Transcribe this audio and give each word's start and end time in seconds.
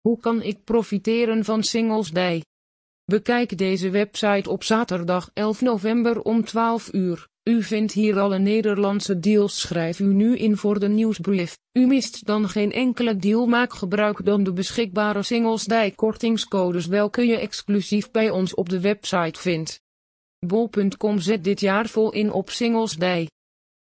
Hoe 0.00 0.20
kan 0.20 0.42
ik 0.42 0.64
profiteren 0.64 1.44
van 1.44 1.62
Singles 1.62 2.10
Day? 2.10 2.44
Bekijk 3.04 3.58
deze 3.58 3.90
website 3.90 4.50
op 4.50 4.64
zaterdag 4.64 5.30
11 5.34 5.60
november 5.60 6.22
om 6.22 6.44
12 6.44 6.92
uur. 6.92 7.28
U 7.42 7.62
vindt 7.62 7.92
hier 7.92 8.18
alle 8.18 8.38
Nederlandse 8.38 9.18
deals. 9.18 9.60
Schrijf 9.60 10.00
u 10.00 10.12
nu 10.14 10.36
in 10.36 10.56
voor 10.56 10.80
de 10.80 10.88
nieuwsbrief. 10.88 11.58
U 11.72 11.86
mist 11.86 12.26
dan 12.26 12.48
geen 12.48 12.72
enkele 12.72 13.16
deal. 13.16 13.46
Maak 13.46 13.72
gebruik 13.72 14.24
dan 14.24 14.42
de 14.42 14.52
beschikbare 14.52 15.22
Singles 15.22 15.64
Day 15.64 15.90
kortingscodes 15.90 16.86
welke 16.86 17.26
je 17.26 17.36
exclusief 17.36 18.10
bij 18.10 18.30
ons 18.30 18.54
op 18.54 18.68
de 18.68 18.80
website 18.80 19.40
vindt. 19.40 19.80
Bol.com 20.46 21.18
zet 21.18 21.44
dit 21.44 21.60
jaar 21.60 21.88
vol 21.88 22.12
in 22.12 22.32
op 22.32 22.50
Singles 22.50 22.96
Day. 22.96 23.28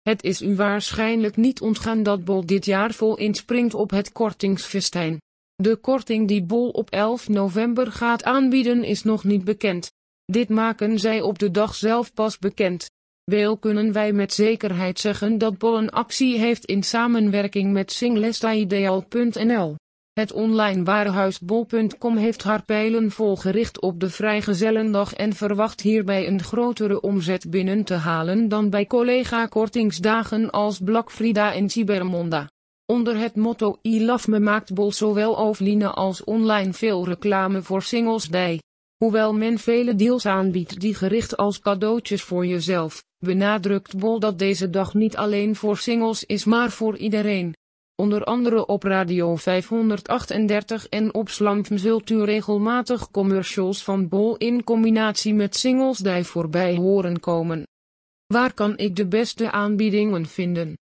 Het 0.03 0.23
is 0.23 0.43
u 0.43 0.57
waarschijnlijk 0.57 1.37
niet 1.37 1.61
ontgaan 1.61 2.03
dat 2.03 2.25
Bol 2.25 2.47
dit 2.47 2.65
jaar 2.65 2.93
vol 2.93 3.17
inspringt 3.17 3.75
op 3.75 3.91
het 3.91 4.13
kortingsfestijn. 4.13 5.21
De 5.55 5.77
korting 5.77 6.29
die 6.29 6.43
Bol 6.43 6.69
op 6.69 6.91
11 6.91 7.29
november 7.29 7.93
gaat 7.93 8.25
aanbieden 8.25 8.85
is 8.85 9.03
nog 9.03 9.25
niet 9.25 9.45
bekend. 9.45 9.93
Dit 10.25 10.49
maken 10.49 10.99
zij 10.99 11.21
op 11.21 11.39
de 11.39 11.51
dag 11.51 11.75
zelf 11.75 12.15
pas 12.15 12.39
bekend. 12.39 12.91
Wel 13.25 13.59
kunnen 13.59 13.93
wij 13.93 14.13
met 14.13 14.33
zekerheid 14.33 14.99
zeggen 14.99 15.39
dat 15.39 15.59
Bol 15.59 15.79
een 15.79 15.91
actie 15.91 16.39
heeft 16.39 16.65
in 16.65 16.83
samenwerking 16.83 17.73
met 17.73 17.93
singlestaideal.nl. 17.93 19.77
Het 20.13 20.33
online 20.33 20.83
warenhuis 20.83 21.41
bol.com 21.41 22.17
heeft 22.17 22.43
haar 22.43 22.65
pijlen 22.65 23.11
vol 23.11 23.37
gericht 23.37 23.81
op 23.81 24.01
de 24.01 24.11
Vrijgezellendag 24.11 25.15
en 25.15 25.33
verwacht 25.33 25.81
hierbij 25.81 26.27
een 26.27 26.43
grotere 26.43 27.01
omzet 27.01 27.51
binnen 27.51 27.85
te 27.85 27.95
halen 27.95 28.49
dan 28.49 28.71
bij 28.71 28.87
collega-kortingsdagen 28.87 30.51
als 30.51 30.79
Black 30.79 31.11
Frida 31.11 31.53
en 31.55 31.71
Cybermonda. 31.71 32.52
Onder 32.87 33.17
het 33.17 33.37
motto 33.37 33.79
I 33.83 34.05
Love 34.05 34.31
Me 34.31 34.41
maakt 34.41 34.75
Bol 34.75 34.93
zowel 34.93 35.33
offline 35.33 35.89
als 35.89 36.25
online 36.25 36.73
veel 36.73 37.05
reclame 37.05 37.63
voor 37.63 37.83
Singles 37.83 38.29
Day. 38.29 38.61
Hoewel 38.97 39.35
men 39.35 39.59
vele 39.59 39.95
deals 39.95 40.27
aanbiedt 40.27 40.81
die 40.81 40.95
gericht 40.95 41.37
als 41.37 41.61
cadeautjes 41.61 42.23
voor 42.23 42.47
jezelf, 42.47 43.05
benadrukt 43.19 43.99
Bol 43.99 44.21
dat 44.21 44.39
deze 44.39 44.71
dag 44.71 44.95
niet 44.95 45.17
alleen 45.17 45.57
voor 45.57 45.77
singles 45.77 46.25
is 46.25 46.45
maar 46.45 46.71
voor 46.71 46.97
iedereen. 46.97 47.55
Onder 47.95 48.25
andere 48.25 48.67
op 48.67 48.83
Radio 48.83 49.37
538 49.37 50.89
en 50.89 51.15
op 51.15 51.29
Slam 51.29 51.65
zult 51.75 52.11
u 52.11 52.25
regelmatig 52.25 53.11
commercials 53.11 53.85
van 53.85 54.09
Bol 54.09 54.37
in 54.37 54.65
combinatie 54.65 55.35
met 55.35 55.57
Singles 55.57 55.99
Day 55.99 56.25
voorbij 56.25 56.77
horen 56.77 57.21
komen. 57.21 57.67
Waar 58.27 58.55
kan 58.55 58.79
ik 58.79 58.97
de 58.97 59.07
beste 59.07 59.51
aanbiedingen 59.51 60.27
vinden? 60.27 60.77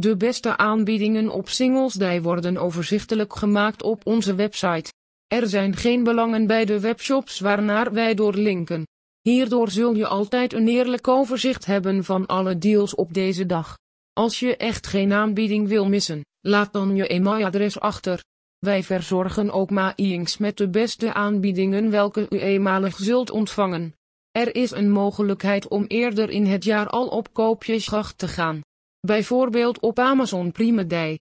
De 0.00 0.16
beste 0.16 0.56
aanbiedingen 0.56 1.30
op 1.30 1.48
Singles 1.48 1.92
Day 1.92 2.22
worden 2.22 2.56
overzichtelijk 2.56 3.36
gemaakt 3.36 3.82
op 3.82 4.06
onze 4.06 4.34
website. 4.34 4.92
Er 5.26 5.48
zijn 5.48 5.76
geen 5.76 6.02
belangen 6.02 6.46
bij 6.46 6.64
de 6.64 6.80
webshops 6.80 7.40
waarnaar 7.40 7.92
wij 7.92 8.14
doorlinken. 8.14 8.86
Hierdoor 9.20 9.70
zul 9.70 9.94
je 9.94 10.06
altijd 10.06 10.52
een 10.52 10.68
eerlijk 10.68 11.08
overzicht 11.08 11.66
hebben 11.66 12.04
van 12.04 12.26
alle 12.26 12.58
deals 12.58 12.94
op 12.94 13.14
deze 13.14 13.46
dag. 13.46 13.78
Als 14.12 14.40
je 14.40 14.56
echt 14.56 14.86
geen 14.86 15.12
aanbieding 15.12 15.68
wil 15.68 15.88
missen, 15.88 16.24
laat 16.40 16.72
dan 16.72 16.96
je 16.96 17.06
e-mailadres 17.06 17.80
achter. 17.80 18.24
Wij 18.58 18.82
verzorgen 18.82 19.50
ook 19.50 19.70
mailings 19.70 20.36
met 20.36 20.56
de 20.56 20.68
beste 20.68 21.14
aanbiedingen 21.14 21.90
welke 21.90 22.26
u 22.30 22.38
eenmalig 22.38 22.96
zult 22.96 23.30
ontvangen. 23.30 23.94
Er 24.30 24.54
is 24.54 24.70
een 24.70 24.90
mogelijkheid 24.90 25.68
om 25.68 25.84
eerder 25.86 26.30
in 26.30 26.46
het 26.46 26.64
jaar 26.64 26.88
al 26.88 27.08
op 27.08 27.32
koopjesjacht 27.32 28.18
te 28.18 28.28
gaan. 28.28 28.60
Bijvoorbeeld 29.06 29.80
op 29.80 29.98
Amazon 29.98 30.52
Prime 30.52 30.86
Day. 30.86 31.18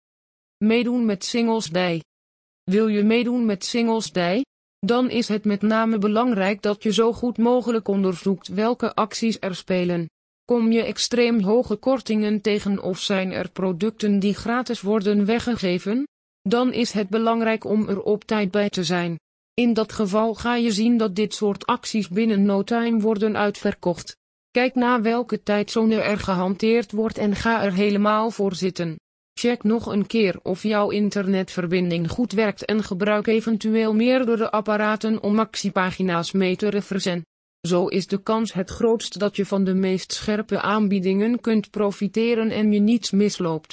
Meedoen 0.57 1.05
met 1.05 1.25
Singles 1.25 1.65
Day. 1.69 2.03
Wil 2.63 2.87
je 2.87 3.03
meedoen 3.03 3.45
met 3.45 3.65
Singles 3.65 4.11
Day? 4.11 4.45
Dan 4.79 5.09
is 5.09 5.27
het 5.27 5.45
met 5.45 5.61
name 5.61 5.97
belangrijk 5.97 6.61
dat 6.61 6.83
je 6.83 6.93
zo 6.93 7.13
goed 7.13 7.37
mogelijk 7.37 7.87
onderzoekt 7.87 8.47
welke 8.47 8.95
acties 8.95 9.37
er 9.39 9.55
spelen. 9.55 10.09
Kom 10.45 10.71
je 10.71 10.83
extreem 10.83 11.41
hoge 11.41 11.75
kortingen 11.75 12.41
tegen 12.41 12.83
of 12.83 12.99
zijn 12.99 13.31
er 13.31 13.49
producten 13.51 14.19
die 14.19 14.33
gratis 14.33 14.81
worden 14.81 15.25
weggegeven? 15.25 16.07
Dan 16.41 16.73
is 16.73 16.91
het 16.91 17.09
belangrijk 17.09 17.63
om 17.63 17.89
er 17.89 18.01
op 18.01 18.23
tijd 18.23 18.51
bij 18.51 18.69
te 18.69 18.83
zijn. 18.83 19.19
In 19.53 19.73
dat 19.73 19.91
geval 19.91 20.33
ga 20.33 20.55
je 20.55 20.71
zien 20.71 20.97
dat 20.97 21.15
dit 21.15 21.33
soort 21.33 21.65
acties 21.65 22.09
binnen 22.09 22.45
no 22.45 22.63
time 22.63 22.99
worden 22.99 23.37
uitverkocht. 23.37 24.17
Kijk 24.57 24.75
na 24.75 25.01
welke 25.01 25.43
tijdzone 25.43 26.01
er 26.01 26.17
gehanteerd 26.17 26.91
wordt 26.91 27.17
en 27.17 27.35
ga 27.35 27.63
er 27.63 27.73
helemaal 27.73 28.31
voor 28.31 28.55
zitten. 28.55 28.99
Check 29.33 29.63
nog 29.63 29.85
een 29.85 30.07
keer 30.07 30.39
of 30.43 30.63
jouw 30.63 30.89
internetverbinding 30.89 32.09
goed 32.09 32.31
werkt 32.31 32.65
en 32.65 32.83
gebruik 32.83 33.27
eventueel 33.27 33.93
meerdere 33.93 34.51
apparaten 34.51 35.23
om 35.23 35.39
actiepagina's 35.39 36.31
mee 36.31 36.55
te 36.55 36.69
refreshen. 36.69 37.25
Zo 37.67 37.87
is 37.87 38.07
de 38.07 38.23
kans 38.23 38.53
het 38.53 38.69
grootst 38.69 39.19
dat 39.19 39.35
je 39.35 39.45
van 39.45 39.63
de 39.63 39.73
meest 39.73 40.13
scherpe 40.13 40.61
aanbiedingen 40.61 41.41
kunt 41.41 41.69
profiteren 41.69 42.51
en 42.51 42.71
je 42.71 42.79
niets 42.79 43.11
misloopt. 43.11 43.65